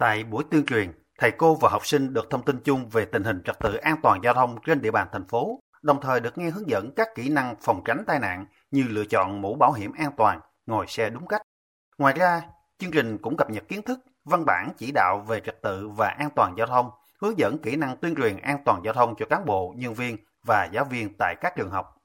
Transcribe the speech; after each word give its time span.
Tại 0.00 0.24
buổi 0.24 0.44
tuyên 0.50 0.66
truyền, 0.66 0.92
thầy 1.18 1.30
cô 1.30 1.54
và 1.54 1.68
học 1.68 1.86
sinh 1.86 2.12
được 2.12 2.30
thông 2.30 2.44
tin 2.44 2.60
chung 2.64 2.88
về 2.88 3.04
tình 3.04 3.24
hình 3.24 3.42
trật 3.44 3.58
tự 3.58 3.74
an 3.74 3.96
toàn 4.02 4.20
giao 4.24 4.34
thông 4.34 4.56
trên 4.66 4.82
địa 4.82 4.90
bàn 4.90 5.08
thành 5.12 5.28
phố, 5.28 5.60
đồng 5.82 6.00
thời 6.00 6.20
được 6.20 6.38
nghe 6.38 6.50
hướng 6.50 6.68
dẫn 6.68 6.90
các 6.96 7.08
kỹ 7.14 7.28
năng 7.28 7.54
phòng 7.60 7.82
tránh 7.84 8.04
tai 8.06 8.18
nạn 8.18 8.46
như 8.70 8.84
lựa 8.88 9.04
chọn 9.04 9.42
mũ 9.42 9.56
bảo 9.60 9.72
hiểm 9.72 9.92
an 9.92 10.10
toàn, 10.16 10.40
ngồi 10.66 10.86
xe 10.86 11.10
đúng 11.10 11.26
cách. 11.26 11.42
Ngoài 11.98 12.14
ra, 12.16 12.42
chương 12.78 12.90
trình 12.90 13.18
cũng 13.18 13.36
cập 13.36 13.50
nhật 13.50 13.68
kiến 13.68 13.82
thức, 13.82 13.98
văn 14.24 14.44
bản 14.46 14.72
chỉ 14.78 14.92
đạo 14.94 15.24
về 15.28 15.40
trật 15.40 15.62
tự 15.62 15.88
và 15.88 16.08
an 16.08 16.28
toàn 16.36 16.54
giao 16.58 16.66
thông, 16.66 16.90
hướng 17.22 17.38
dẫn 17.38 17.58
kỹ 17.58 17.76
năng 17.76 17.96
tuyên 17.96 18.14
truyền 18.14 18.36
an 18.36 18.58
toàn 18.64 18.80
giao 18.84 18.94
thông 18.94 19.14
cho 19.18 19.26
cán 19.26 19.44
bộ, 19.44 19.74
nhân 19.76 19.94
viên 19.94 20.16
và 20.46 20.68
giáo 20.72 20.84
viên 20.84 21.16
tại 21.18 21.34
các 21.40 21.52
trường 21.56 21.70
học. 21.70 21.99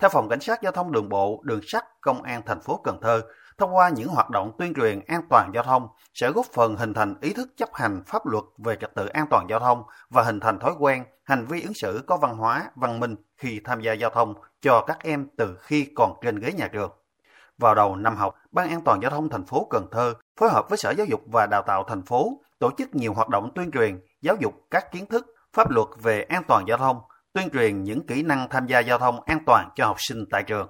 Theo 0.00 0.10
Phòng 0.10 0.28
Cảnh 0.28 0.40
sát 0.40 0.62
Giao 0.62 0.72
thông 0.72 0.92
Đường 0.92 1.08
bộ, 1.08 1.40
Đường 1.44 1.60
sắt, 1.62 1.84
Công 2.00 2.22
an 2.22 2.42
thành 2.46 2.60
phố 2.60 2.80
Cần 2.84 2.98
Thơ, 3.02 3.22
thông 3.58 3.76
qua 3.76 3.88
những 3.88 4.08
hoạt 4.08 4.30
động 4.30 4.52
tuyên 4.58 4.74
truyền 4.74 5.00
an 5.06 5.22
toàn 5.30 5.50
giao 5.54 5.62
thông 5.62 5.88
sẽ 6.14 6.30
góp 6.30 6.46
phần 6.46 6.76
hình 6.76 6.94
thành 6.94 7.14
ý 7.20 7.32
thức 7.32 7.48
chấp 7.56 7.68
hành 7.74 8.02
pháp 8.06 8.26
luật 8.26 8.44
về 8.58 8.76
trật 8.80 8.94
tự 8.94 9.06
an 9.06 9.26
toàn 9.30 9.46
giao 9.50 9.58
thông 9.58 9.82
và 10.10 10.22
hình 10.22 10.40
thành 10.40 10.58
thói 10.58 10.72
quen, 10.78 11.04
hành 11.24 11.46
vi 11.46 11.62
ứng 11.62 11.74
xử 11.74 12.04
có 12.06 12.16
văn 12.16 12.36
hóa, 12.36 12.70
văn 12.74 13.00
minh 13.00 13.16
khi 13.36 13.60
tham 13.64 13.80
gia 13.80 13.92
giao 13.92 14.10
thông 14.10 14.34
cho 14.62 14.84
các 14.86 14.98
em 15.00 15.28
từ 15.36 15.56
khi 15.60 15.88
còn 15.96 16.12
trên 16.22 16.36
ghế 16.36 16.52
nhà 16.52 16.68
trường. 16.72 16.90
Vào 17.58 17.74
đầu 17.74 17.96
năm 17.96 18.16
học, 18.16 18.34
Ban 18.52 18.68
an 18.68 18.80
toàn 18.84 19.02
giao 19.02 19.10
thông 19.10 19.28
thành 19.28 19.46
phố 19.46 19.66
Cần 19.70 19.86
Thơ 19.90 20.14
phối 20.40 20.48
hợp 20.48 20.68
với 20.68 20.78
Sở 20.78 20.90
Giáo 20.90 21.06
dục 21.06 21.20
và 21.26 21.46
Đào 21.46 21.62
tạo 21.62 21.84
thành 21.88 22.02
phố 22.02 22.40
tổ 22.58 22.70
chức 22.78 22.94
nhiều 22.94 23.14
hoạt 23.14 23.28
động 23.28 23.50
tuyên 23.54 23.70
truyền, 23.70 24.00
giáo 24.22 24.36
dục 24.40 24.54
các 24.70 24.92
kiến 24.92 25.06
thức, 25.06 25.26
pháp 25.52 25.70
luật 25.70 25.88
về 26.02 26.22
an 26.22 26.42
toàn 26.48 26.64
giao 26.68 26.78
thông, 26.78 27.00
tuyên 27.38 27.50
truyền 27.50 27.82
những 27.82 28.06
kỹ 28.06 28.22
năng 28.22 28.48
tham 28.48 28.66
gia 28.66 28.80
giao 28.80 28.98
thông 28.98 29.20
an 29.24 29.38
toàn 29.46 29.68
cho 29.74 29.86
học 29.86 29.96
sinh 29.98 30.24
tại 30.30 30.42
trường. 30.42 30.68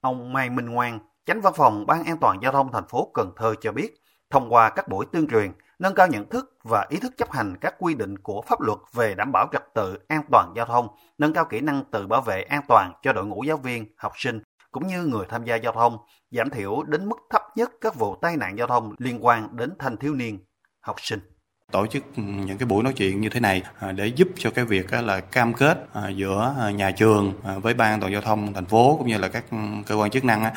Ông 0.00 0.32
Mai 0.32 0.50
Minh 0.50 0.66
Ngoan, 0.66 0.98
Chánh 1.26 1.40
văn 1.40 1.52
phòng 1.56 1.86
Ban 1.86 2.04
an 2.04 2.16
toàn 2.20 2.38
giao 2.42 2.52
thông 2.52 2.72
thành 2.72 2.88
phố 2.88 3.10
Cần 3.14 3.32
Thơ 3.36 3.54
cho 3.60 3.72
biết, 3.72 3.94
thông 4.30 4.52
qua 4.52 4.70
các 4.70 4.88
buổi 4.88 5.06
tuyên 5.12 5.28
truyền, 5.28 5.52
nâng 5.78 5.94
cao 5.94 6.06
nhận 6.06 6.28
thức 6.28 6.58
và 6.62 6.86
ý 6.90 6.98
thức 6.98 7.12
chấp 7.16 7.30
hành 7.30 7.56
các 7.60 7.74
quy 7.78 7.94
định 7.94 8.18
của 8.18 8.42
pháp 8.42 8.60
luật 8.60 8.78
về 8.92 9.14
đảm 9.14 9.32
bảo 9.32 9.48
trật 9.52 9.62
tự 9.74 9.98
an 10.08 10.22
toàn 10.32 10.52
giao 10.56 10.66
thông, 10.66 10.88
nâng 11.18 11.32
cao 11.32 11.44
kỹ 11.44 11.60
năng 11.60 11.84
tự 11.84 12.06
bảo 12.06 12.20
vệ 12.20 12.42
an 12.42 12.62
toàn 12.68 12.92
cho 13.02 13.12
đội 13.12 13.26
ngũ 13.26 13.42
giáo 13.42 13.56
viên, 13.56 13.86
học 13.96 14.12
sinh 14.16 14.42
cũng 14.70 14.86
như 14.86 15.02
người 15.02 15.26
tham 15.28 15.44
gia 15.44 15.56
giao 15.56 15.72
thông, 15.72 15.98
giảm 16.30 16.50
thiểu 16.50 16.82
đến 16.82 17.08
mức 17.08 17.18
thấp 17.30 17.42
nhất 17.56 17.70
các 17.80 17.94
vụ 17.94 18.16
tai 18.22 18.36
nạn 18.36 18.58
giao 18.58 18.66
thông 18.66 18.94
liên 18.98 19.24
quan 19.24 19.56
đến 19.56 19.72
thanh 19.78 19.96
thiếu 19.96 20.14
niên, 20.14 20.38
học 20.80 20.96
sinh 20.98 21.37
tổ 21.72 21.86
chức 21.86 22.04
những 22.16 22.58
cái 22.58 22.66
buổi 22.66 22.82
nói 22.82 22.92
chuyện 22.92 23.20
như 23.20 23.28
thế 23.28 23.40
này 23.40 23.62
à, 23.78 23.92
để 23.92 24.06
giúp 24.06 24.28
cho 24.38 24.50
cái 24.50 24.64
việc 24.64 24.92
là 24.92 25.20
cam 25.20 25.54
kết 25.54 25.86
à, 25.92 26.08
giữa 26.08 26.54
à, 26.60 26.70
nhà 26.70 26.90
trường 26.90 27.32
với 27.62 27.74
ban 27.74 27.92
an 27.92 28.00
toàn 28.00 28.12
giao 28.12 28.22
thông 28.22 28.54
thành 28.54 28.64
phố 28.64 28.96
cũng 28.98 29.08
như 29.08 29.18
là 29.18 29.28
các 29.28 29.44
cơ 29.86 29.94
quan 29.94 30.10
chức 30.10 30.24
năng 30.24 30.52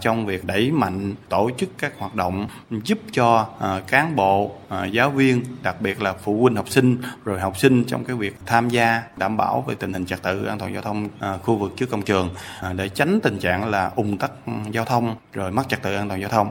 trong 0.00 0.26
việc 0.26 0.44
đẩy 0.44 0.70
mạnh 0.70 1.14
tổ 1.28 1.50
chức 1.58 1.68
các 1.78 1.92
hoạt 1.98 2.14
động 2.14 2.48
giúp 2.70 2.98
cho 3.12 3.48
cán 3.86 4.16
bộ 4.16 4.52
giáo 4.90 5.10
viên, 5.10 5.42
đặc 5.62 5.80
biệt 5.80 6.02
là 6.02 6.12
phụ 6.12 6.42
huynh 6.42 6.56
học 6.56 6.68
sinh, 6.68 6.96
rồi 7.24 7.40
học 7.40 7.58
sinh 7.58 7.84
trong 7.84 8.04
cái 8.04 8.16
việc 8.16 8.36
tham 8.46 8.68
gia 8.68 9.02
đảm 9.16 9.36
bảo 9.36 9.64
về 9.68 9.74
tình 9.74 9.92
hình 9.92 10.06
trật 10.06 10.22
tự 10.22 10.44
an 10.44 10.58
toàn 10.58 10.72
giao 10.72 10.82
thông 10.82 11.08
khu 11.42 11.56
vực 11.56 11.72
trước 11.76 11.90
công 11.90 12.02
trường 12.02 12.34
để 12.74 12.88
tránh 12.88 13.20
tình 13.22 13.38
trạng 13.38 13.70
là 13.70 13.90
ùn 13.96 14.18
tắc 14.18 14.30
giao 14.70 14.84
thông 14.84 15.16
rồi 15.32 15.52
mất 15.52 15.68
trật 15.68 15.82
tự 15.82 15.94
an 15.94 16.08
toàn 16.08 16.20
giao 16.20 16.30
thông. 16.30 16.50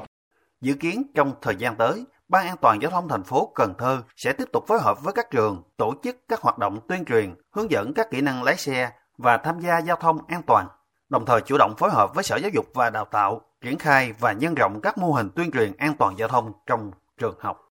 Dự 0.62 0.74
kiến 0.74 1.04
trong 1.16 1.34
thời 1.42 1.56
gian 1.56 1.76
tới 1.76 2.04
Ban 2.32 2.48
an 2.48 2.58
toàn 2.62 2.82
giao 2.82 2.92
thông 2.92 3.08
thành 3.08 3.24
phố 3.24 3.52
Cần 3.56 3.74
Thơ 3.78 4.02
sẽ 4.16 4.34
tiếp 4.34 4.46
tục 4.54 4.64
phối 4.68 4.80
hợp 4.80 5.04
với 5.04 5.14
các 5.14 5.32
trường 5.32 5.64
tổ 5.78 5.94
chức 6.04 6.16
các 6.28 6.42
hoạt 6.42 6.58
động 6.58 6.80
tuyên 6.88 7.06
truyền, 7.06 7.36
hướng 7.52 7.72
dẫn 7.72 7.94
các 7.94 8.12
kỹ 8.12 8.22
năng 8.22 8.44
lái 8.44 8.58
xe 8.58 8.92
và 9.18 9.38
tham 9.38 9.60
gia 9.60 9.80
giao 9.80 9.96
thông 9.96 10.18
an 10.28 10.42
toàn, 10.48 10.68
đồng 11.10 11.26
thời 11.26 11.42
chủ 11.42 11.58
động 11.58 11.74
phối 11.78 11.90
hợp 11.92 12.16
với 12.16 12.24
Sở 12.24 12.36
Giáo 12.36 12.52
dục 12.54 12.66
và 12.74 12.90
Đào 12.90 13.06
tạo 13.06 13.42
triển 13.62 13.78
khai 13.78 14.14
và 14.20 14.32
nhân 14.32 14.56
rộng 14.56 14.80
các 14.82 14.98
mô 14.98 15.12
hình 15.12 15.30
tuyên 15.36 15.52
truyền 15.52 15.78
an 15.78 15.94
toàn 16.00 16.18
giao 16.18 16.28
thông 16.28 16.52
trong 16.66 16.92
trường 17.18 17.36
học. 17.40 17.62